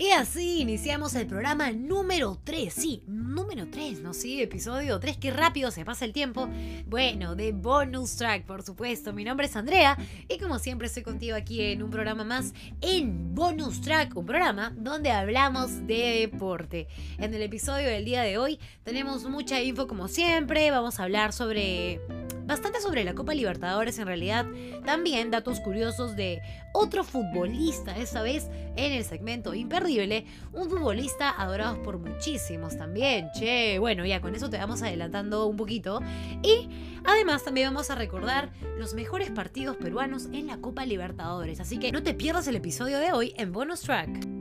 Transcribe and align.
Y 0.00 0.10
así 0.10 0.60
iniciamos 0.60 1.16
el 1.16 1.26
programa 1.26 1.72
número 1.72 2.38
3, 2.44 2.72
sí, 2.72 3.02
número 3.08 3.66
3, 3.68 4.00
¿no? 4.00 4.14
Sí, 4.14 4.40
episodio 4.40 5.00
3, 5.00 5.16
qué 5.16 5.32
rápido 5.32 5.72
se 5.72 5.84
pasa 5.84 6.04
el 6.04 6.12
tiempo. 6.12 6.48
Bueno, 6.86 7.34
de 7.34 7.50
bonus 7.50 8.14
track, 8.14 8.44
por 8.44 8.62
supuesto. 8.62 9.12
Mi 9.12 9.24
nombre 9.24 9.48
es 9.48 9.56
Andrea 9.56 9.98
y 10.28 10.38
como 10.38 10.60
siempre 10.60 10.86
estoy 10.86 11.02
contigo 11.02 11.34
aquí 11.34 11.62
en 11.62 11.82
un 11.82 11.90
programa 11.90 12.22
más 12.22 12.54
en 12.80 13.34
bonus 13.34 13.80
track, 13.80 14.16
un 14.16 14.24
programa 14.24 14.72
donde 14.76 15.10
hablamos 15.10 15.84
de 15.88 16.28
deporte. 16.30 16.86
En 17.18 17.34
el 17.34 17.42
episodio 17.42 17.88
del 17.88 18.04
día 18.04 18.22
de 18.22 18.38
hoy 18.38 18.60
tenemos 18.84 19.24
mucha 19.24 19.60
info 19.60 19.88
como 19.88 20.06
siempre, 20.06 20.70
vamos 20.70 21.00
a 21.00 21.02
hablar 21.02 21.32
sobre 21.32 22.00
bastante 22.48 22.80
sobre 22.80 23.04
la 23.04 23.14
Copa 23.14 23.34
Libertadores 23.34 23.98
en 23.98 24.06
realidad, 24.06 24.46
también 24.84 25.30
datos 25.30 25.60
curiosos 25.60 26.16
de 26.16 26.40
otro 26.72 27.04
futbolista, 27.04 27.96
esta 27.96 28.22
vez 28.22 28.48
en 28.74 28.92
el 28.94 29.04
segmento 29.04 29.54
imperdible, 29.54 30.24
un 30.54 30.70
futbolista 30.70 31.30
adorado 31.30 31.82
por 31.82 31.98
muchísimos 31.98 32.76
también, 32.78 33.28
che, 33.38 33.78
bueno, 33.78 34.06
ya 34.06 34.22
con 34.22 34.34
eso 34.34 34.48
te 34.48 34.56
vamos 34.56 34.82
adelantando 34.82 35.46
un 35.46 35.56
poquito. 35.56 36.00
Y 36.42 36.70
además 37.04 37.44
también 37.44 37.68
vamos 37.68 37.90
a 37.90 37.94
recordar 37.94 38.50
los 38.78 38.94
mejores 38.94 39.30
partidos 39.30 39.76
peruanos 39.76 40.26
en 40.32 40.46
la 40.46 40.58
Copa 40.58 40.86
Libertadores, 40.86 41.60
así 41.60 41.78
que 41.78 41.92
no 41.92 42.02
te 42.02 42.14
pierdas 42.14 42.48
el 42.48 42.56
episodio 42.56 42.98
de 42.98 43.12
hoy 43.12 43.34
en 43.36 43.52
bonus 43.52 43.82
track. 43.82 44.37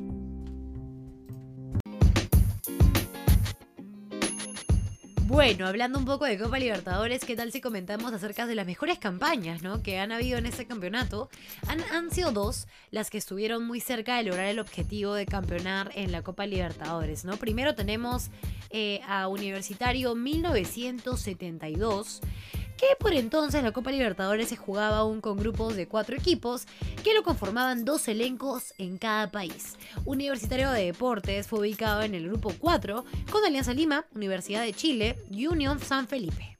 Bueno, 5.27 5.67
hablando 5.67 5.99
un 5.99 6.05
poco 6.05 6.23
de 6.23 6.38
Copa 6.38 6.58
Libertadores, 6.58 7.26
¿qué 7.26 7.36
tal 7.36 7.52
si 7.52 7.59
comentamos 7.59 8.13
acerca 8.13 8.48
de 8.48 8.55
las 8.55 8.66
mejores 8.66 8.98
campañas 8.98 9.62
¿no? 9.62 9.84
que 9.84 10.00
han 10.00 10.13
habido 10.13 10.38
en 10.38 10.45
este 10.45 10.66
campeonato? 10.66 11.30
Han, 11.67 11.81
han, 11.91 12.09
sido 12.12 12.31
dos 12.31 12.66
las 12.91 13.09
que 13.09 13.17
estuvieron 13.17 13.67
muy 13.67 13.81
cerca 13.81 14.16
de 14.16 14.23
lograr 14.23 14.45
el 14.45 14.59
objetivo 14.59 15.13
de 15.13 15.26
campeonar 15.26 15.91
en 15.95 16.13
la 16.13 16.22
Copa 16.22 16.45
Libertadores. 16.45 17.26
¿no? 17.26 17.36
Primero 17.36 17.75
tenemos 17.75 18.30
eh, 18.69 19.02
a 19.06 19.28
Universitario 19.28 20.16
1972 20.16 22.22
que 22.78 22.86
por 23.00 23.14
entonces 23.14 23.64
la 23.64 23.72
Copa 23.72 23.92
Libertadores 23.92 24.50
se 24.50 24.56
jugaba 24.56 24.97
aún 24.97 25.20
con 25.20 25.38
grupos 25.38 25.75
de 25.75 25.88
cuatro 25.88 26.16
equipos 26.16 26.66
que 27.03 27.14
lo 27.14 27.23
conformaban 27.23 27.86
dos 27.86 28.08
elencos 28.08 28.73
en 28.78 28.97
cada 28.97 29.31
país. 29.31 29.75
Universitario 30.06 30.72
de 30.72 30.86
Deportes 30.86 31.47
fue 31.47 31.59
ubicado 31.59 32.03
en 32.03 32.14
el 32.14 32.28
grupo 32.28 32.53
4 32.58 33.03
con 33.31 33.44
Alianza 33.44 33.73
Lima, 33.73 34.06
Universidad 34.14 34.61
de 34.61 34.73
Chile 34.73 35.17
y 35.31 35.47
Unión 35.47 35.80
San 35.80 36.08
Felipe. 36.08 36.58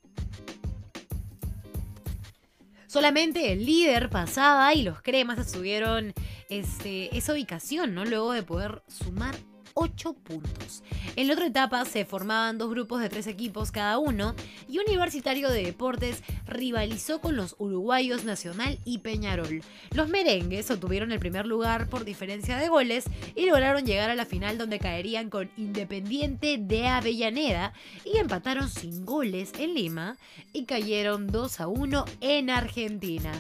Solamente 2.88 3.52
el 3.52 3.66
líder 3.66 4.09
pasaba 4.09 4.74
y 4.74 4.81
los 4.81 5.02
cremas 5.02 5.38
estuvieron 5.38 6.14
este, 6.50 7.16
esa 7.16 7.34
ubicación, 7.34 7.94
¿no? 7.94 8.06
Luego 8.06 8.31
de 8.31 8.44
poder 8.44 8.81
sumar 8.88 9.36
8 9.80 10.14
puntos. 10.14 10.83
En 11.16 11.28
la 11.28 11.33
otra 11.33 11.45
etapa 11.45 11.86
se 11.86 12.03
formaban 12.03 12.58
dos 12.58 12.72
grupos 12.72 13.00
de 13.00 13.09
tres 13.09 13.28
equipos 13.28 13.72
cada 13.72 14.00
uno 14.00 14.34
y 14.67 14.80
Universitario 14.80 15.52
de 15.52 15.64
Deportes 15.64 16.23
rivalizó 16.47 17.22
con 17.22 17.36
los 17.36 17.56
uruguayos 17.59 18.23
Nacional 18.23 18.80
y 18.86 18.97
Peñarol. 19.00 19.61
Los 19.92 20.09
merengues 20.09 20.72
obtuvieron 20.72 21.11
el 21.11 21.19
primer 21.19 21.45
lugar 21.45 21.89
por 21.89 22.06
diferencia 22.06 22.58
de 22.58 22.69
goles 22.69 23.06
y 23.36 23.45
lograron 23.45 23.86
llegar 23.86 24.09
a 24.09 24.16
la 24.16 24.25
final 24.25 24.58
donde 24.58 24.80
caerían 24.80 25.30
con 25.30 25.52
Independiente 25.58 26.58
de 26.58 26.88
Avellaneda 26.88 27.72
y 28.03 28.17
empataron 28.17 28.69
sin 28.69 29.06
goles 29.06 29.52
en 29.59 29.75
Lima 29.75 30.17
y 30.53 30.66
cayeron 30.66 31.28
2 31.28 31.59
a 31.59 31.67
1 31.67 32.06
en 32.22 32.50
Argentina. 32.50 33.31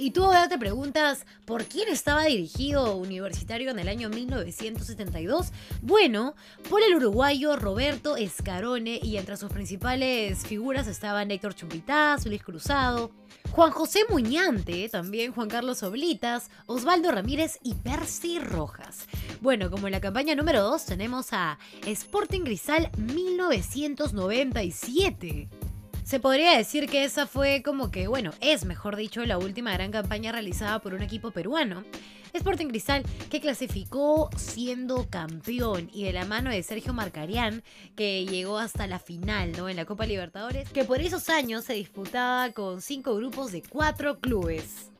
Y 0.00 0.10
tú 0.12 0.24
ahora 0.24 0.48
te 0.48 0.56
preguntas, 0.56 1.26
¿por 1.44 1.66
quién 1.66 1.90
estaba 1.90 2.24
dirigido 2.24 2.96
Universitario 2.96 3.70
en 3.70 3.78
el 3.78 3.86
año 3.86 4.08
1972? 4.08 5.52
Bueno, 5.82 6.34
por 6.70 6.82
el 6.82 6.94
uruguayo 6.94 7.56
Roberto 7.56 8.16
Escarone 8.16 8.98
y 9.02 9.18
entre 9.18 9.36
sus 9.36 9.52
principales 9.52 10.46
figuras 10.46 10.86
estaban 10.86 11.30
Héctor 11.30 11.54
Chumpitaz, 11.54 12.24
Luis 12.24 12.42
Cruzado, 12.42 13.10
Juan 13.50 13.72
José 13.72 14.04
Muñante, 14.08 14.88
también 14.88 15.32
Juan 15.32 15.50
Carlos 15.50 15.82
Oblitas, 15.82 16.48
Osvaldo 16.64 17.12
Ramírez 17.12 17.58
y 17.62 17.74
Percy 17.74 18.38
Rojas. 18.38 19.06
Bueno, 19.42 19.70
como 19.70 19.86
en 19.86 19.92
la 19.92 20.00
campaña 20.00 20.34
número 20.34 20.62
2 20.62 20.86
tenemos 20.86 21.34
a 21.34 21.58
Sporting 21.84 22.40
Grisal 22.40 22.90
1997. 22.96 25.59
Se 26.10 26.18
podría 26.18 26.56
decir 26.56 26.88
que 26.88 27.04
esa 27.04 27.28
fue 27.28 27.62
como 27.62 27.92
que, 27.92 28.08
bueno, 28.08 28.32
es 28.40 28.64
mejor 28.64 28.96
dicho, 28.96 29.24
la 29.24 29.38
última 29.38 29.72
gran 29.74 29.92
campaña 29.92 30.32
realizada 30.32 30.80
por 30.80 30.92
un 30.92 31.02
equipo 31.02 31.30
peruano. 31.30 31.84
Sporting 32.32 32.66
Cristal, 32.66 33.04
que 33.30 33.40
clasificó 33.40 34.28
siendo 34.36 35.08
campeón 35.08 35.88
y 35.92 36.02
de 36.02 36.12
la 36.12 36.24
mano 36.24 36.50
de 36.50 36.64
Sergio 36.64 36.92
Marcarián, 36.92 37.62
que 37.94 38.26
llegó 38.26 38.58
hasta 38.58 38.88
la 38.88 38.98
final 38.98 39.52
¿no? 39.52 39.68
en 39.68 39.76
la 39.76 39.84
Copa 39.84 40.04
Libertadores, 40.04 40.68
que 40.70 40.84
por 40.84 41.00
esos 41.00 41.28
años 41.28 41.64
se 41.64 41.74
disputaba 41.74 42.50
con 42.50 42.82
cinco 42.82 43.14
grupos 43.14 43.52
de 43.52 43.62
cuatro 43.62 44.18
clubes. 44.18 44.90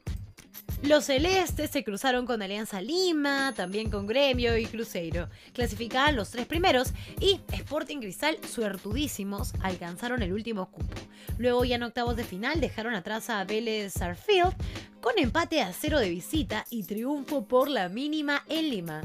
Los 0.82 1.04
celestes 1.04 1.70
se 1.70 1.84
cruzaron 1.84 2.24
con 2.24 2.41
Alianza 2.41 2.80
Lima, 2.80 3.52
también 3.54 3.91
con 3.91 4.06
Gremio 4.06 4.56
y 4.56 4.64
Cruzeiro. 4.64 5.28
Clasificaban 5.52 6.16
los 6.16 6.30
tres 6.30 6.46
primeros 6.46 6.92
y 7.20 7.41
Sporting 7.52 7.98
Cristal, 7.98 8.38
suertudísimos, 8.48 9.52
alcanzaron 9.60 10.22
el 10.22 10.32
último 10.32 10.70
cupo. 10.70 10.96
Luego 11.36 11.64
ya 11.66 11.76
en 11.76 11.82
octavos 11.82 12.16
de 12.16 12.24
final 12.24 12.60
dejaron 12.60 12.94
atrás 12.94 13.28
a 13.28 13.44
Vélez 13.44 13.92
Sarfield 13.92 14.54
con 15.02 15.19
empate 15.19 15.60
a 15.60 15.72
cero 15.72 15.98
de 16.00 16.08
visita 16.08 16.64
y 16.70 16.82
triunfo 16.84 17.44
por 17.46 17.69
la 17.69 17.90
mínima 17.90 18.42
en 18.48 18.70
Lima. 18.70 19.02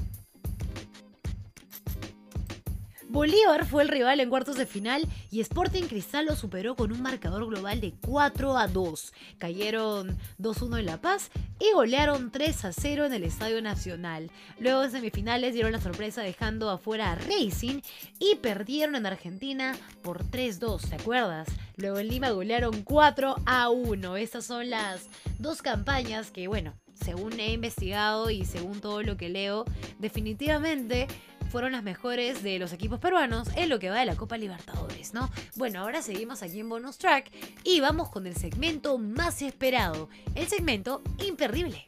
Bolívar 3.09 3.65
fue 3.65 3.83
el 3.83 3.89
rival 3.89 4.19
en 4.19 4.29
cuartos 4.29 4.57
de 4.57 4.65
final 4.65 5.07
y 5.29 5.39
Sporting 5.39 5.83
Cristal 5.83 6.25
lo 6.25 6.35
superó 6.35 6.75
con 6.75 6.91
un 6.91 7.01
marcador 7.01 7.45
global 7.45 7.79
de 7.79 7.93
4 8.05 8.57
a 8.57 8.67
2. 8.67 9.13
Cayeron 9.37 10.17
2-1 10.39 10.79
en 10.79 10.85
La 10.85 10.99
Paz 10.99 11.29
y 11.59 11.71
golearon 11.73 12.31
3 12.31 12.65
a 12.65 12.73
0 12.73 13.05
en 13.05 13.13
el 13.13 13.23
Estadio 13.23 13.61
Nacional. 13.61 14.31
Luego 14.59 14.83
en 14.83 14.91
semifinales 14.91 15.53
dieron 15.53 15.71
la 15.71 15.81
sorpresa 15.81 16.23
dejando 16.23 16.69
afuera 16.69 17.11
a 17.11 17.15
Racing 17.15 17.81
y 18.19 18.35
perdieron 18.35 18.95
en 18.95 19.05
Argentina 19.05 19.75
por 20.01 20.23
3-2, 20.25 20.89
¿te 20.89 20.95
acuerdas? 20.95 21.47
Luego 21.77 21.99
en 21.99 22.07
Lima 22.07 22.31
golearon 22.31 22.81
4 22.81 23.35
a 23.45 23.69
1. 23.69 24.17
Estas 24.17 24.45
son 24.45 24.69
las 24.69 25.09
dos 25.37 25.61
campañas 25.61 26.31
que, 26.31 26.47
bueno, 26.47 26.73
según 26.93 27.39
he 27.39 27.53
investigado 27.53 28.29
y 28.29 28.45
según 28.45 28.81
todo 28.81 29.03
lo 29.03 29.17
que 29.17 29.29
leo, 29.29 29.65
definitivamente 29.99 31.07
fueron 31.55 31.71
las 31.71 31.83
mejores 31.83 32.43
de 32.43 32.59
los 32.59 32.73
equipos 32.73 32.99
peruanos 32.99 33.47
en 33.55 33.69
lo 33.69 33.79
que 33.79 33.89
va 33.89 34.01
de 34.01 34.05
la 34.05 34.17
Copa 34.17 34.37
Libertadores, 34.37 35.13
¿no? 35.13 35.31
Bueno, 35.55 35.79
ahora 35.79 36.01
seguimos 36.01 36.43
aquí 36.43 36.59
en 36.59 36.67
Bonus 36.67 36.97
Track 36.97 37.31
y 37.63 37.79
vamos 37.79 38.09
con 38.09 38.27
el 38.27 38.35
segmento 38.35 38.97
más 38.97 39.41
esperado, 39.41 40.09
el 40.35 40.49
segmento 40.49 41.01
imperdible. 41.25 41.87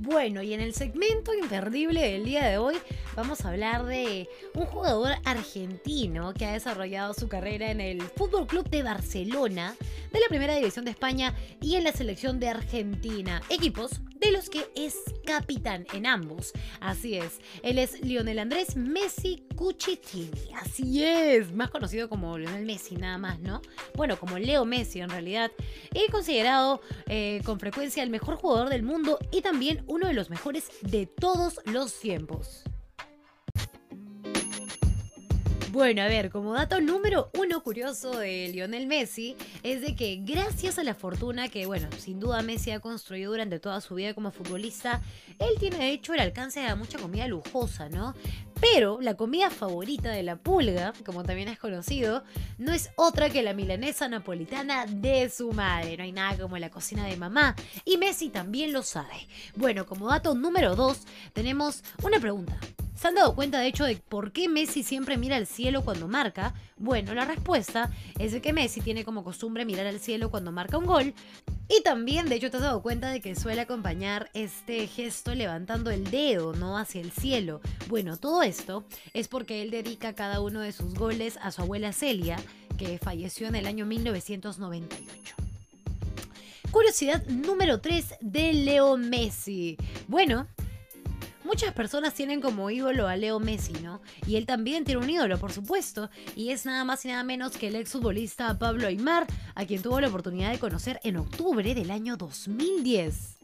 Bueno, 0.00 0.42
y 0.42 0.52
en 0.52 0.60
el 0.60 0.74
segmento 0.74 1.32
imperdible 1.32 2.00
del 2.00 2.24
día 2.24 2.44
de 2.44 2.58
hoy 2.58 2.74
vamos 3.20 3.44
a 3.44 3.50
hablar 3.50 3.84
de 3.84 4.30
un 4.54 4.64
jugador 4.64 5.12
argentino 5.26 6.32
que 6.32 6.46
ha 6.46 6.52
desarrollado 6.52 7.12
su 7.12 7.28
carrera 7.28 7.70
en 7.70 7.78
el 7.78 8.00
Fútbol 8.00 8.46
Club 8.46 8.70
de 8.70 8.82
Barcelona, 8.82 9.76
de 10.10 10.20
la 10.20 10.26
Primera 10.30 10.54
División 10.54 10.86
de 10.86 10.92
España 10.92 11.34
y 11.60 11.74
en 11.74 11.84
la 11.84 11.92
selección 11.92 12.40
de 12.40 12.48
Argentina, 12.48 13.42
equipos 13.50 14.00
de 14.18 14.32
los 14.32 14.48
que 14.48 14.70
es 14.74 14.96
capitán 15.26 15.86
en 15.92 16.06
ambos. 16.06 16.52
Así 16.80 17.18
es, 17.18 17.40
él 17.62 17.78
es 17.78 18.00
Lionel 18.00 18.38
Andrés 18.38 18.74
Messi 18.74 19.44
Cucitini, 19.54 20.54
así 20.54 21.04
es, 21.04 21.52
más 21.52 21.68
conocido 21.68 22.08
como 22.08 22.38
Lionel 22.38 22.64
Messi 22.64 22.96
nada 22.96 23.18
más, 23.18 23.38
¿no? 23.40 23.60
Bueno, 23.96 24.18
como 24.18 24.38
Leo 24.38 24.64
Messi 24.64 25.00
en 25.00 25.10
realidad, 25.10 25.52
y 25.92 26.10
considerado 26.10 26.80
eh, 27.06 27.42
con 27.44 27.60
frecuencia 27.60 28.02
el 28.02 28.08
mejor 28.08 28.36
jugador 28.36 28.70
del 28.70 28.82
mundo 28.82 29.18
y 29.30 29.42
también 29.42 29.84
uno 29.88 30.06
de 30.06 30.14
los 30.14 30.30
mejores 30.30 30.70
de 30.80 31.04
todos 31.04 31.60
los 31.66 32.00
tiempos. 32.00 32.64
Bueno, 35.72 36.02
a 36.02 36.08
ver, 36.08 36.30
como 36.30 36.54
dato 36.54 36.80
número 36.80 37.30
uno 37.38 37.62
curioso 37.62 38.18
de 38.18 38.48
Lionel 38.48 38.88
Messi 38.88 39.36
es 39.62 39.80
de 39.80 39.94
que 39.94 40.16
gracias 40.20 40.80
a 40.80 40.82
la 40.82 40.96
fortuna 40.96 41.48
que, 41.48 41.64
bueno, 41.66 41.86
sin 41.96 42.18
duda 42.18 42.42
Messi 42.42 42.72
ha 42.72 42.80
construido 42.80 43.30
durante 43.30 43.60
toda 43.60 43.80
su 43.80 43.94
vida 43.94 44.12
como 44.12 44.32
futbolista, 44.32 45.00
él 45.38 45.50
tiene 45.60 45.76
de 45.76 45.90
hecho 45.90 46.12
el 46.12 46.18
alcance 46.18 46.66
a 46.66 46.74
mucha 46.74 46.98
comida 46.98 47.28
lujosa, 47.28 47.88
¿no? 47.88 48.16
Pero 48.60 49.00
la 49.00 49.14
comida 49.14 49.48
favorita 49.48 50.10
de 50.10 50.24
la 50.24 50.34
pulga, 50.34 50.92
como 51.06 51.22
también 51.22 51.46
es 51.46 51.60
conocido, 51.60 52.24
no 52.58 52.72
es 52.72 52.90
otra 52.96 53.30
que 53.30 53.44
la 53.44 53.54
milanesa 53.54 54.08
napolitana 54.08 54.86
de 54.86 55.30
su 55.30 55.52
madre. 55.52 55.96
No 55.96 56.02
hay 56.02 56.10
nada 56.10 56.36
como 56.36 56.58
la 56.58 56.70
cocina 56.70 57.06
de 57.06 57.16
mamá. 57.16 57.54
Y 57.84 57.96
Messi 57.96 58.28
también 58.28 58.72
lo 58.72 58.82
sabe. 58.82 59.28
Bueno, 59.54 59.86
como 59.86 60.08
dato 60.08 60.34
número 60.34 60.74
dos, 60.74 61.02
tenemos 61.32 61.84
una 62.02 62.18
pregunta. 62.18 62.58
¿Se 63.00 63.08
han 63.08 63.14
dado 63.14 63.34
cuenta 63.34 63.58
de 63.58 63.66
hecho 63.66 63.86
de 63.86 63.96
por 63.96 64.30
qué 64.30 64.46
Messi 64.46 64.82
siempre 64.82 65.16
mira 65.16 65.36
al 65.36 65.46
cielo 65.46 65.82
cuando 65.82 66.06
marca? 66.06 66.52
Bueno, 66.76 67.14
la 67.14 67.24
respuesta 67.24 67.90
es 68.18 68.32
de 68.32 68.42
que 68.42 68.52
Messi 68.52 68.82
tiene 68.82 69.06
como 69.06 69.24
costumbre 69.24 69.64
mirar 69.64 69.86
al 69.86 70.00
cielo 70.00 70.30
cuando 70.30 70.52
marca 70.52 70.76
un 70.76 70.84
gol. 70.84 71.14
Y 71.66 71.82
también, 71.82 72.28
de 72.28 72.34
hecho, 72.34 72.50
te 72.50 72.58
has 72.58 72.62
dado 72.62 72.82
cuenta 72.82 73.08
de 73.08 73.22
que 73.22 73.34
suele 73.34 73.62
acompañar 73.62 74.28
este 74.34 74.86
gesto 74.86 75.34
levantando 75.34 75.90
el 75.90 76.10
dedo, 76.10 76.52
¿no? 76.52 76.76
Hacia 76.76 77.00
el 77.00 77.10
cielo. 77.10 77.62
Bueno, 77.88 78.18
todo 78.18 78.42
esto 78.42 78.84
es 79.14 79.28
porque 79.28 79.62
él 79.62 79.70
dedica 79.70 80.14
cada 80.14 80.42
uno 80.42 80.60
de 80.60 80.72
sus 80.72 80.92
goles 80.92 81.38
a 81.40 81.52
su 81.52 81.62
abuela 81.62 81.94
Celia, 81.94 82.36
que 82.76 82.98
falleció 82.98 83.48
en 83.48 83.54
el 83.54 83.66
año 83.66 83.86
1998. 83.86 85.36
Curiosidad 86.70 87.24
número 87.28 87.80
3 87.80 88.16
de 88.20 88.52
Leo 88.52 88.98
Messi. 88.98 89.78
Bueno, 90.06 90.46
Muchas 91.44 91.72
personas 91.72 92.14
tienen 92.14 92.40
como 92.40 92.70
ídolo 92.70 93.08
a 93.08 93.16
Leo 93.16 93.40
Messi, 93.40 93.72
¿no? 93.82 94.00
Y 94.26 94.36
él 94.36 94.46
también 94.46 94.84
tiene 94.84 95.00
un 95.00 95.08
ídolo, 95.08 95.38
por 95.38 95.52
supuesto, 95.52 96.10
y 96.36 96.50
es 96.50 96.66
nada 96.66 96.84
más 96.84 97.04
y 97.04 97.08
nada 97.08 97.24
menos 97.24 97.56
que 97.56 97.68
el 97.68 97.76
exfutbolista 97.76 98.58
Pablo 98.58 98.86
Aymar, 98.86 99.26
a 99.54 99.64
quien 99.64 99.82
tuvo 99.82 100.00
la 100.00 100.08
oportunidad 100.08 100.50
de 100.50 100.58
conocer 100.58 101.00
en 101.02 101.16
octubre 101.16 101.74
del 101.74 101.90
año 101.90 102.16
2010. 102.16 103.38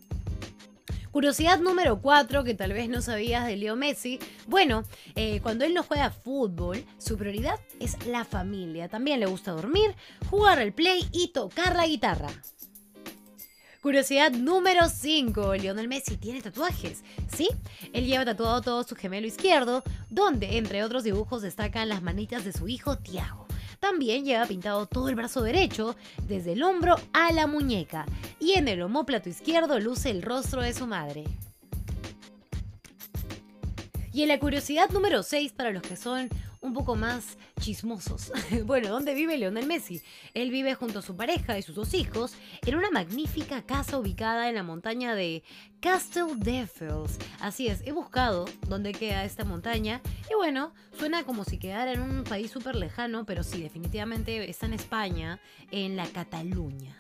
Curiosidad 1.17 1.61
número 1.61 2.03
4 2.03 2.45
que 2.45 2.53
tal 2.53 2.75
vez 2.75 2.91
no 2.91 3.01
sabías 3.01 3.47
de 3.47 3.57
Leo 3.57 3.75
Messi. 3.75 4.19
Bueno, 4.47 4.83
eh, 5.15 5.41
cuando 5.43 5.65
él 5.65 5.73
no 5.73 5.83
juega 5.83 6.11
fútbol, 6.11 6.85
su 6.99 7.17
prioridad 7.17 7.59
es 7.81 8.07
la 8.07 8.27
familia. 8.27 8.89
También 8.89 9.21
le 9.21 9.25
gusta 9.25 9.53
dormir, 9.53 9.95
jugar 10.29 10.59
al 10.59 10.75
play 10.75 11.09
y 11.13 11.29
tocar 11.29 11.75
la 11.75 11.87
guitarra. 11.87 12.29
Curiosidad 13.87 14.33
número 14.33 14.89
5. 14.89 15.55
Lionel 15.55 15.87
Messi 15.87 16.17
tiene 16.17 16.43
tatuajes. 16.43 17.05
Sí, 17.33 17.49
él 17.93 18.05
lleva 18.05 18.25
tatuado 18.25 18.61
todo 18.61 18.83
su 18.83 18.97
gemelo 18.97 19.29
izquierdo, 19.29 19.85
donde 20.11 20.59
entre 20.59 20.83
otros 20.83 21.05
dibujos 21.05 21.41
destacan 21.43 21.89
las 21.89 22.03
manitas 22.03 22.45
de 22.45 22.53
su 22.53 22.67
hijo 22.67 22.99
Tiago. 22.99 23.47
También 23.79 24.25
lleva 24.25 24.45
pintado 24.47 24.87
todo 24.87 25.09
el 25.09 25.15
brazo 25.15 25.41
derecho, 25.41 25.95
desde 26.27 26.55
el 26.55 26.65
hombro 26.65 26.97
a 27.13 27.31
la 27.31 27.47
muñeca, 27.47 28.07
y 28.41 28.55
en 28.55 28.67
el 28.67 28.83
homóplato 28.83 29.29
izquierdo 29.29 29.79
luce 29.79 30.11
el 30.11 30.23
rostro 30.23 30.63
de 30.63 30.75
su 30.75 30.89
madre. 30.89 31.23
Y 34.13 34.23
en 34.23 34.29
la 34.29 34.41
curiosidad 34.41 34.91
número 34.91 35.23
6, 35.23 35.53
para 35.53 35.71
los 35.71 35.85
que 35.85 35.95
son 35.95 36.29
un 36.67 36.75
poco 36.75 36.97
más 36.97 37.39
chismosos. 37.61 38.33
bueno, 38.65 38.89
¿dónde 38.89 39.15
vive 39.15 39.39
Leonel 39.39 39.67
Messi? 39.67 40.03
Él 40.35 40.51
vive 40.51 40.75
junto 40.75 40.99
a 40.99 41.03
su 41.03 41.17
pareja 41.17 41.57
y 41.59 41.63
sus 41.63 41.75
dos 41.75 41.95
hijos 41.95 42.35
en 42.67 42.75
una 42.75 42.91
magnífica 42.91 43.63
casa 43.63 43.99
ubicada 43.99 44.49
en 44.49 44.57
la 44.57 44.63
montaña 44.63 45.15
de 45.15 45.45
Castle 45.81 46.35
Devils. 46.37 47.19
Así 47.41 47.69
es, 47.69 47.83
he 47.87 47.93
buscado 47.93 48.47
dónde 48.69 48.93
queda 48.93 49.25
esta 49.25 49.45
montaña 49.45 50.03
y 50.31 50.35
bueno, 50.35 50.75
suena 50.99 51.23
como 51.25 51.45
si 51.45 51.59
quedara 51.59 51.93
en 51.93 52.01
un 52.01 52.25
país 52.25 52.51
súper 52.51 52.75
lejano, 52.75 53.25
pero 53.25 53.45
sí, 53.45 53.63
definitivamente 53.63 54.51
está 54.51 54.67
en 54.67 54.75
España, 54.75 55.41
en 55.71 55.97
la 55.97 56.07
Cataluña. 56.07 56.97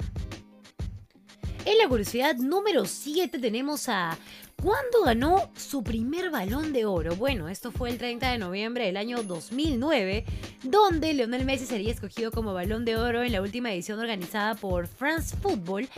En 1.65 1.79
la 1.79 1.89
curiosidad 1.89 2.37
número 2.37 2.85
7 2.85 3.41
tenemos 3.41 3.89
a 3.89 4.17
¿Cuándo 4.63 5.03
ganó 5.05 5.51
su 5.55 5.85
primer 5.85 6.31
balón 6.31 6.73
de 6.73 6.87
oro? 6.87 7.15
Bueno, 7.15 7.49
esto 7.49 7.71
fue 7.71 7.91
el 7.91 7.99
30 7.99 8.33
de 8.33 8.39
noviembre 8.39 8.87
del 8.87 8.97
año 8.97 9.23
2009, 9.23 10.25
donde 10.63 11.13
Lionel 11.13 11.45
Messi 11.45 11.67
sería 11.67 11.93
escogido 11.93 12.31
como 12.33 12.55
balón 12.55 12.85
de 12.85 12.97
oro 12.97 13.23
en 13.23 13.33
la 13.33 13.43
última 13.43 13.71
edición 13.73 14.01
organizada 14.01 14.55
por 14.55 14.87
France 14.89 15.37
Football 15.37 15.89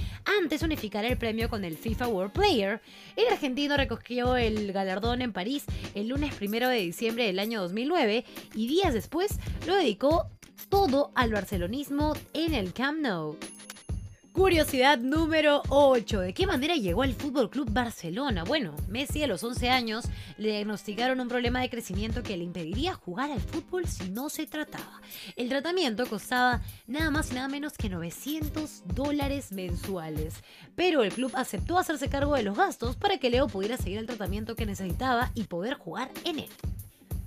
antes 0.41 0.61
de 0.61 0.67
unificar 0.67 1.05
el 1.05 1.17
premio 1.17 1.49
con 1.49 1.65
el 1.65 1.77
FIFA 1.77 2.09
World 2.09 2.33
Player. 2.33 2.83
El 3.15 3.29
argentino 3.29 3.77
recogió 3.77 4.37
el 4.37 4.73
galardón 4.73 5.23
en 5.23 5.33
París 5.33 5.65
el 5.95 6.09
lunes 6.09 6.35
1 6.41 6.69
de 6.69 6.79
diciembre 6.79 7.27
del 7.27 7.39
año 7.39 7.63
2009 7.63 8.25
y 8.55 8.67
días 8.67 8.93
después 8.93 9.39
lo 9.67 9.77
dedicó 9.77 10.27
todo 10.69 11.13
al 11.15 11.33
barcelonismo 11.33 12.15
en 12.35 12.55
el 12.55 12.73
Camp 12.73 12.99
Nou. 13.01 13.37
Curiosidad 14.39 14.99
número 15.01 15.63
8. 15.69 16.21
¿De 16.21 16.33
qué 16.33 16.47
manera 16.47 16.77
llegó 16.77 17.03
al 17.03 17.13
Fútbol 17.13 17.51
Club 17.51 17.73
Barcelona? 17.73 18.45
Bueno, 18.45 18.73
Messi 18.87 19.21
a 19.25 19.27
los 19.27 19.43
11 19.43 19.69
años 19.69 20.05
le 20.37 20.51
diagnosticaron 20.51 21.19
un 21.19 21.27
problema 21.27 21.61
de 21.61 21.69
crecimiento 21.69 22.23
que 22.23 22.37
le 22.37 22.45
impediría 22.45 22.95
jugar 22.95 23.33
al 23.33 23.41
fútbol 23.41 23.89
si 23.89 24.11
no 24.11 24.29
se 24.29 24.47
trataba. 24.47 25.03
El 25.35 25.49
tratamiento 25.49 26.07
costaba 26.07 26.63
nada 26.87 27.11
más 27.11 27.33
y 27.33 27.35
nada 27.35 27.49
menos 27.49 27.73
que 27.73 27.89
900 27.89 28.85
dólares 28.95 29.51
mensuales, 29.51 30.35
pero 30.77 31.03
el 31.03 31.13
club 31.13 31.33
aceptó 31.35 31.77
hacerse 31.77 32.09
cargo 32.09 32.37
de 32.37 32.45
los 32.45 32.57
gastos 32.57 32.95
para 32.95 33.19
que 33.19 33.31
Leo 33.31 33.49
pudiera 33.49 33.77
seguir 33.77 33.99
el 33.99 34.07
tratamiento 34.07 34.55
que 34.55 34.67
necesitaba 34.67 35.33
y 35.35 35.45
poder 35.45 35.75
jugar 35.75 36.13
en 36.25 36.39
él. 36.39 36.51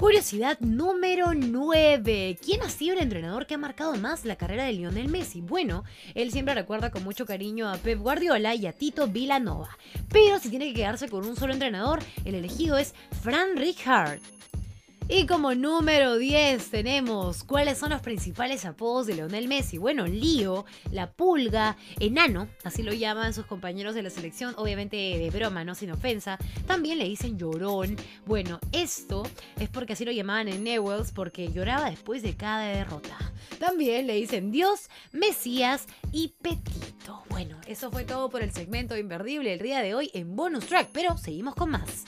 Curiosidad 0.01 0.59
número 0.61 1.35
9. 1.35 2.39
¿Quién 2.43 2.63
ha 2.63 2.69
sido 2.69 2.95
el 2.95 3.03
entrenador 3.03 3.45
que 3.45 3.53
ha 3.53 3.59
marcado 3.59 3.95
más 3.97 4.25
la 4.25 4.35
carrera 4.35 4.63
de 4.63 4.73
Lionel 4.73 5.09
Messi? 5.09 5.41
Bueno, 5.41 5.83
él 6.15 6.31
siempre 6.31 6.55
recuerda 6.55 6.89
con 6.89 7.03
mucho 7.03 7.27
cariño 7.27 7.69
a 7.69 7.77
Pep 7.77 7.99
Guardiola 7.99 8.55
y 8.55 8.65
a 8.65 8.73
Tito 8.73 9.05
Villanova. 9.05 9.77
Pero 10.11 10.39
si 10.39 10.49
tiene 10.49 10.69
que 10.69 10.73
quedarse 10.73 11.07
con 11.07 11.27
un 11.27 11.35
solo 11.35 11.53
entrenador, 11.53 11.99
el 12.25 12.33
elegido 12.33 12.79
es 12.79 12.95
Fran 13.21 13.55
Rijkaard. 13.55 14.19
Y 15.13 15.25
como 15.25 15.53
número 15.55 16.17
10 16.17 16.69
tenemos 16.69 17.43
cuáles 17.43 17.77
son 17.77 17.89
los 17.89 17.99
principales 17.99 18.63
apodos 18.63 19.07
de 19.07 19.15
Leonel 19.15 19.49
Messi. 19.49 19.77
Bueno, 19.77 20.07
Lío, 20.07 20.63
la 20.89 21.11
pulga, 21.11 21.75
enano, 21.99 22.47
así 22.63 22.81
lo 22.81 22.93
llaman 22.93 23.33
sus 23.33 23.45
compañeros 23.45 23.93
de 23.93 24.03
la 24.03 24.09
selección, 24.09 24.53
obviamente 24.55 24.95
de 24.95 25.29
broma, 25.29 25.65
no 25.65 25.75
sin 25.75 25.91
ofensa. 25.91 26.37
También 26.65 26.97
le 26.97 27.09
dicen 27.09 27.37
llorón. 27.37 27.97
Bueno, 28.25 28.61
esto 28.71 29.23
es 29.59 29.67
porque 29.67 29.93
así 29.93 30.05
lo 30.05 30.13
llamaban 30.13 30.47
en 30.47 30.63
Newells 30.63 31.11
porque 31.11 31.51
lloraba 31.51 31.89
después 31.89 32.23
de 32.23 32.37
cada 32.37 32.67
derrota. 32.67 33.17
También 33.59 34.07
le 34.07 34.13
dicen 34.13 34.49
Dios, 34.49 34.89
Mesías 35.11 35.87
y 36.13 36.29
Petito. 36.41 37.25
Bueno, 37.29 37.57
eso 37.67 37.91
fue 37.91 38.05
todo 38.05 38.29
por 38.29 38.43
el 38.43 38.53
segmento 38.53 38.95
Inverdible 38.95 39.55
el 39.55 39.59
día 39.59 39.81
de 39.81 39.93
hoy 39.93 40.09
en 40.13 40.37
Bonus 40.37 40.67
Track, 40.67 40.91
pero 40.93 41.17
seguimos 41.17 41.53
con 41.55 41.69
más. 41.69 42.05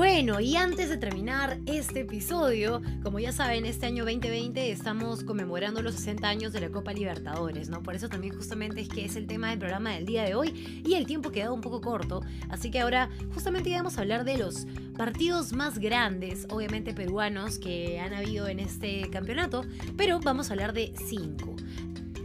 Bueno, 0.00 0.40
y 0.40 0.56
antes 0.56 0.88
de 0.88 0.96
terminar 0.96 1.58
este 1.66 2.00
episodio, 2.00 2.80
como 3.02 3.18
ya 3.18 3.32
saben, 3.32 3.66
este 3.66 3.84
año 3.84 4.06
2020 4.06 4.70
estamos 4.70 5.24
conmemorando 5.24 5.82
los 5.82 5.94
60 5.96 6.26
años 6.26 6.54
de 6.54 6.60
la 6.62 6.70
Copa 6.70 6.94
Libertadores, 6.94 7.68
¿no? 7.68 7.82
Por 7.82 7.94
eso 7.94 8.08
también 8.08 8.34
justamente 8.34 8.80
es 8.80 8.88
que 8.88 9.04
es 9.04 9.14
el 9.16 9.26
tema 9.26 9.50
del 9.50 9.58
programa 9.58 9.90
del 9.90 10.06
día 10.06 10.22
de 10.22 10.34
hoy 10.34 10.82
y 10.86 10.94
el 10.94 11.04
tiempo 11.04 11.30
quedado 11.30 11.52
un 11.52 11.60
poco 11.60 11.82
corto, 11.82 12.22
así 12.48 12.70
que 12.70 12.80
ahora 12.80 13.10
justamente 13.34 13.76
vamos 13.76 13.98
a 13.98 14.00
hablar 14.00 14.24
de 14.24 14.38
los 14.38 14.66
partidos 14.96 15.52
más 15.52 15.78
grandes, 15.78 16.46
obviamente 16.48 16.94
peruanos, 16.94 17.58
que 17.58 18.00
han 18.00 18.14
habido 18.14 18.48
en 18.48 18.60
este 18.60 19.10
campeonato, 19.10 19.66
pero 19.98 20.18
vamos 20.18 20.48
a 20.48 20.54
hablar 20.54 20.72
de 20.72 20.94
cinco. 20.96 21.54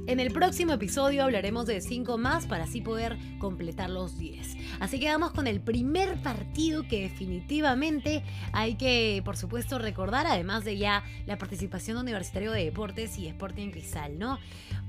En 0.07 0.19
el 0.19 0.31
próximo 0.31 0.73
episodio 0.73 1.23
hablaremos 1.23 1.65
de 1.65 1.81
5 1.81 2.19
más 2.19 2.45
para 2.45 2.65
así 2.65 2.79
poder 2.79 3.17
completar 3.39 3.89
los 3.89 4.19
10. 4.19 4.55
Así 4.79 4.99
que 4.99 5.07
vamos 5.07 5.31
con 5.31 5.47
el 5.47 5.61
primer 5.61 6.21
partido 6.21 6.83
que 6.87 7.01
definitivamente 7.01 8.21
hay 8.53 8.75
que, 8.75 9.23
por 9.25 9.35
supuesto, 9.35 9.79
recordar, 9.79 10.27
además 10.27 10.63
de 10.63 10.77
ya 10.77 11.03
la 11.25 11.39
participación 11.39 11.97
Universitario 11.97 12.51
de 12.51 12.65
Deportes 12.65 13.17
y 13.17 13.25
Sporting 13.25 13.71
Cristal, 13.71 14.19
¿no? 14.19 14.37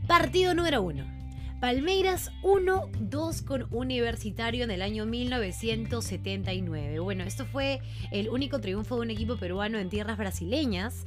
Partido 0.07 0.53
número 0.55 0.83
1. 0.83 1.27
Palmeiras 1.61 2.31
1-2 2.43 3.43
con 3.43 3.67
Universitario 3.71 4.65
en 4.65 4.71
el 4.71 4.83
año 4.83 5.07
1979. 5.07 6.99
Bueno, 7.01 7.25
esto 7.25 7.47
fue 7.47 7.81
el 8.13 8.29
único 8.29 8.61
triunfo 8.61 8.97
de 8.97 9.01
un 9.01 9.11
equipo 9.11 9.39
peruano 9.39 9.79
en 9.79 9.89
tierras 9.89 10.19
brasileñas 10.19 11.07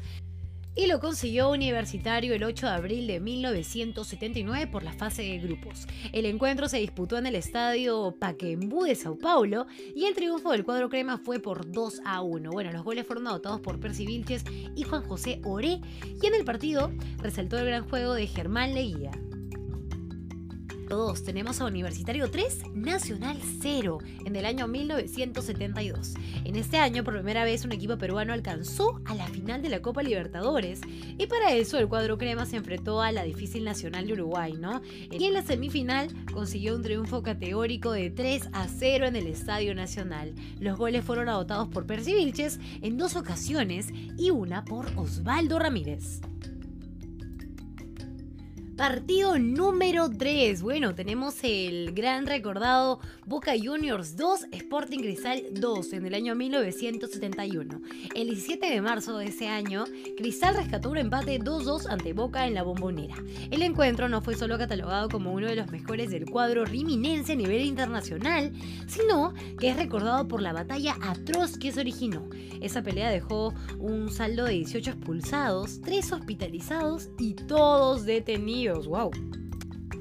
y 0.79 0.87
lo 0.87 1.01
consiguió 1.01 1.49
Universitario 1.49 2.33
el 2.33 2.45
8 2.45 2.67
de 2.67 2.71
abril 2.71 3.07
de 3.07 3.19
1979 3.19 4.67
por 4.67 4.81
la 4.81 4.93
fase 4.93 5.23
de 5.23 5.37
grupos. 5.37 5.85
El 6.13 6.25
encuentro 6.25 6.69
se 6.69 6.77
disputó 6.77 7.17
en 7.17 7.25
el 7.25 7.35
estadio 7.35 8.15
Paquembu 8.17 8.85
de 8.85 8.95
Sao 8.95 9.17
Paulo 9.17 9.67
y 9.93 10.05
el 10.05 10.15
triunfo 10.15 10.53
del 10.53 10.63
cuadro 10.63 10.87
crema 10.87 11.17
fue 11.17 11.41
por 11.41 11.69
2 11.69 12.03
a 12.05 12.21
1. 12.21 12.51
Bueno, 12.51 12.71
los 12.71 12.85
goles 12.85 13.05
fueron 13.05 13.27
anotados 13.27 13.59
por 13.59 13.81
Percy 13.81 14.05
Vilches 14.05 14.45
y 14.73 14.83
Juan 14.83 15.03
José 15.03 15.41
Oré 15.43 15.81
y 16.21 16.25
en 16.25 16.33
el 16.33 16.45
partido 16.45 16.93
resaltó 17.21 17.59
el 17.59 17.65
gran 17.65 17.85
juego 17.85 18.13
de 18.13 18.27
Germán 18.27 18.73
Leguía. 18.73 19.11
2 20.89 21.23
tenemos 21.23 21.61
a 21.61 21.65
Universitario 21.65 22.29
3, 22.29 22.73
Nacional 22.73 23.37
0 23.61 23.99
en 24.25 24.35
el 24.35 24.45
año 24.45 24.67
1972. 24.67 26.15
En 26.43 26.55
este 26.55 26.77
año, 26.77 27.03
por 27.03 27.13
primera 27.13 27.43
vez, 27.43 27.63
un 27.63 27.71
equipo 27.71 27.97
peruano 27.97 28.33
alcanzó 28.33 28.99
a 29.05 29.13
la 29.15 29.27
final 29.27 29.61
de 29.61 29.69
la 29.69 29.81
Copa 29.81 30.03
Libertadores 30.03 30.81
y 31.17 31.27
para 31.27 31.53
eso 31.53 31.77
el 31.77 31.87
cuadro 31.87 32.17
crema 32.17 32.45
se 32.45 32.57
enfrentó 32.57 33.01
a 33.01 33.11
la 33.11 33.23
difícil 33.23 33.63
Nacional 33.63 34.07
de 34.07 34.13
Uruguay, 34.13 34.53
¿no? 34.59 34.81
Y 35.11 35.23
en 35.23 35.33
la 35.33 35.43
semifinal 35.43 36.09
consiguió 36.33 36.75
un 36.75 36.81
triunfo 36.81 37.21
categórico 37.21 37.91
de 37.91 38.09
3 38.09 38.49
a 38.51 38.67
0 38.67 39.05
en 39.05 39.15
el 39.15 39.27
Estadio 39.27 39.75
Nacional. 39.75 40.33
Los 40.59 40.77
goles 40.77 41.05
fueron 41.05 41.29
adotados 41.29 41.67
por 41.67 41.85
Percy 41.85 42.15
Vilches 42.15 42.59
en 42.81 42.97
dos 42.97 43.15
ocasiones 43.15 43.87
y 44.17 44.31
una 44.31 44.65
por 44.65 44.87
Osvaldo 44.97 45.59
Ramírez. 45.59 46.21
Partido 48.79 49.37
número 49.37 50.09
3. 50.09 50.61
Bueno, 50.61 50.95
tenemos 50.95 51.35
el 51.43 51.91
gran 51.91 52.25
recordado 52.25 53.01
Boca 53.25 53.51
Juniors 53.61 54.15
2, 54.15 54.45
Sporting 54.53 54.99
Cristal 54.99 55.43
2 55.51 55.91
en 55.91 56.05
el 56.05 56.13
año 56.13 56.33
1971. 56.33 57.81
El 58.15 58.27
17 58.29 58.67
de 58.67 58.79
marzo 58.79 59.17
de 59.17 59.25
ese 59.25 59.49
año, 59.49 59.83
Cristal 60.15 60.55
rescató 60.55 60.91
un 60.91 60.97
empate 60.97 61.41
2-2 61.41 61.87
ante 61.89 62.13
Boca 62.13 62.47
en 62.47 62.53
la 62.53 62.63
bombonera. 62.63 63.15
El 63.51 63.63
encuentro 63.63 64.07
no 64.07 64.21
fue 64.21 64.35
solo 64.35 64.57
catalogado 64.57 65.09
como 65.09 65.33
uno 65.33 65.47
de 65.47 65.57
los 65.57 65.69
mejores 65.69 66.09
del 66.09 66.29
cuadro 66.29 66.63
riminense 66.63 67.33
a 67.33 67.35
nivel 67.35 67.63
internacional, 67.63 68.53
sino 68.87 69.33
que 69.59 69.71
es 69.71 69.75
recordado 69.75 70.25
por 70.29 70.41
la 70.41 70.53
batalla 70.53 70.95
atroz 71.01 71.57
que 71.57 71.73
se 71.73 71.81
originó. 71.81 72.29
Esa 72.61 72.81
pelea 72.81 73.09
dejó 73.09 73.53
un 73.77 74.09
saldo 74.09 74.45
de 74.45 74.53
18 74.53 74.91
expulsados, 74.91 75.81
3 75.81 76.13
hospitalizados 76.13 77.09
y 77.17 77.33
todos 77.33 78.05
detenidos 78.05 78.68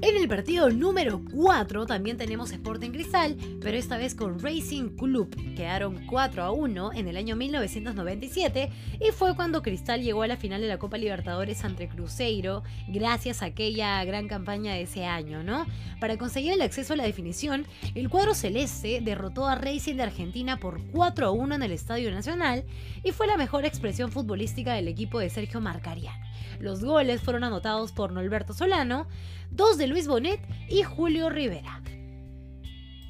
En 0.01 0.15
el 0.15 0.29
partido 0.29 0.69
número 0.69 1.21
4 1.33 1.85
también 1.85 2.15
tenemos 2.15 2.51
Sporting 2.51 2.91
Cristal, 2.91 3.35
pero 3.61 3.77
esta 3.77 3.97
vez 3.97 4.15
con 4.15 4.39
Racing 4.39 4.95
Club. 4.95 5.29
Quedaron 5.57 6.05
4 6.05 6.41
a 6.41 6.51
1 6.51 6.93
en 6.93 7.07
el 7.09 7.17
año 7.17 7.35
1997 7.35 8.69
y 9.01 9.11
fue 9.11 9.35
cuando 9.35 9.61
Cristal 9.61 10.01
llegó 10.01 10.21
a 10.21 10.27
la 10.27 10.37
final 10.37 10.61
de 10.61 10.69
la 10.69 10.77
Copa 10.77 10.97
Libertadores 10.97 11.65
ante 11.65 11.89
Cruzeiro, 11.89 12.63
gracias 12.87 13.41
a 13.41 13.47
aquella 13.47 14.01
gran 14.05 14.29
campaña 14.29 14.73
de 14.73 14.83
ese 14.83 15.05
año, 15.05 15.43
¿no? 15.43 15.65
Para 15.99 16.17
conseguir 16.17 16.53
el 16.53 16.61
acceso 16.61 16.93
a 16.93 16.97
la 16.97 17.03
definición, 17.03 17.65
el 17.93 18.09
cuadro 18.09 18.35
celeste 18.35 19.01
derrotó 19.01 19.47
a 19.47 19.55
Racing 19.55 19.95
de 19.95 20.03
Argentina 20.03 20.57
por 20.57 20.81
4 20.91 21.27
a 21.27 21.31
1 21.31 21.55
en 21.55 21.63
el 21.63 21.73
Estadio 21.73 22.09
Nacional 22.09 22.63
y 23.03 23.11
fue 23.11 23.27
la 23.27 23.35
mejor 23.35 23.65
expresión 23.65 24.13
futbolística 24.13 24.75
del 24.75 24.87
equipo 24.87 25.19
de 25.19 25.29
Sergio 25.29 25.59
Marcarian. 25.59 26.28
Los 26.59 26.83
goles 26.83 27.21
fueron 27.21 27.43
anotados 27.43 27.91
por 27.91 28.11
Norberto 28.11 28.53
Solano, 28.53 29.07
dos 29.51 29.77
de 29.77 29.87
Luis 29.87 30.07
Bonet 30.07 30.41
y 30.69 30.83
Julio 30.83 31.29
Rivera. 31.29 31.81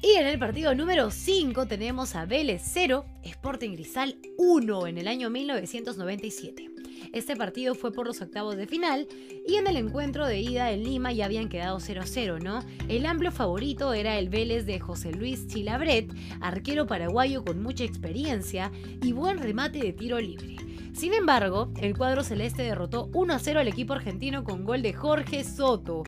Y 0.02 0.12
en 0.12 0.26
el 0.26 0.38
partido 0.38 0.74
número 0.74 1.10
5 1.10 1.66
tenemos 1.66 2.14
a 2.14 2.24
Vélez 2.24 2.62
0, 2.64 3.04
Sporting 3.22 3.74
Cristal 3.74 4.16
1 4.38 4.86
en 4.86 4.96
el 4.96 5.06
año 5.06 5.28
1997. 5.28 6.70
Este 7.12 7.36
partido 7.36 7.74
fue 7.74 7.92
por 7.92 8.06
los 8.06 8.22
octavos 8.22 8.56
de 8.56 8.66
final 8.66 9.06
y 9.46 9.56
en 9.56 9.66
el 9.66 9.76
encuentro 9.76 10.26
de 10.26 10.40
ida 10.40 10.70
en 10.70 10.84
Lima 10.84 11.12
ya 11.12 11.26
habían 11.26 11.48
quedado 11.48 11.78
0-0, 11.80 12.42
¿no? 12.42 12.60
El 12.88 13.04
amplio 13.04 13.30
favorito 13.30 13.92
era 13.92 14.18
el 14.18 14.30
Vélez 14.30 14.64
de 14.64 14.80
José 14.80 15.12
Luis 15.12 15.46
Chilabret, 15.48 16.10
arquero 16.40 16.86
paraguayo 16.86 17.44
con 17.44 17.62
mucha 17.62 17.84
experiencia 17.84 18.70
y 19.02 19.12
buen 19.12 19.38
remate 19.38 19.80
de 19.80 19.92
tiro 19.92 20.18
libre. 20.18 20.56
Sin 20.92 21.14
embargo, 21.14 21.72
el 21.80 21.96
cuadro 21.96 22.22
celeste 22.22 22.62
derrotó 22.62 23.08
1 23.12 23.38
0 23.38 23.60
al 23.60 23.68
equipo 23.68 23.92
argentino 23.94 24.44
con 24.44 24.64
gol 24.64 24.82
de 24.82 24.92
Jorge 24.92 25.44
Soto. 25.44 26.04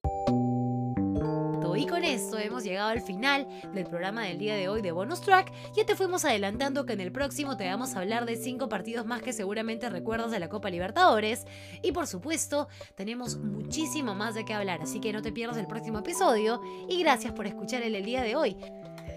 Y 1.82 1.86
con 1.86 2.04
esto 2.04 2.38
hemos 2.38 2.62
llegado 2.62 2.90
al 2.90 3.00
final 3.00 3.48
del 3.74 3.86
programa 3.86 4.22
del 4.22 4.38
día 4.38 4.54
de 4.54 4.68
hoy 4.68 4.82
de 4.82 4.92
Bonus 4.92 5.20
Track. 5.20 5.52
Ya 5.74 5.84
te 5.84 5.96
fuimos 5.96 6.24
adelantando 6.24 6.86
que 6.86 6.92
en 6.92 7.00
el 7.00 7.10
próximo 7.10 7.56
te 7.56 7.66
vamos 7.66 7.96
a 7.96 7.98
hablar 7.98 8.24
de 8.24 8.36
cinco 8.36 8.68
partidos 8.68 9.04
más 9.04 9.20
que 9.20 9.32
seguramente 9.32 9.90
recuerdas 9.90 10.30
de 10.30 10.38
la 10.38 10.48
Copa 10.48 10.70
Libertadores. 10.70 11.44
Y 11.82 11.90
por 11.90 12.06
supuesto, 12.06 12.68
tenemos 12.94 13.36
muchísimo 13.36 14.14
más 14.14 14.36
de 14.36 14.44
qué 14.44 14.54
hablar, 14.54 14.80
así 14.80 15.00
que 15.00 15.12
no 15.12 15.22
te 15.22 15.32
pierdas 15.32 15.56
el 15.56 15.66
próximo 15.66 15.98
episodio. 15.98 16.62
Y 16.88 17.00
gracias 17.00 17.32
por 17.32 17.48
escuchar 17.48 17.82
el, 17.82 17.96
el 17.96 18.04
día 18.04 18.22
de 18.22 18.36
hoy. 18.36 18.56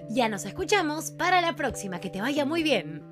Ya 0.10 0.28
nos 0.28 0.46
escuchamos 0.46 1.12
para 1.12 1.42
la 1.42 1.56
próxima, 1.56 2.00
que 2.00 2.10
te 2.10 2.20
vaya 2.20 2.46
muy 2.46 2.64
bien. 2.64 3.04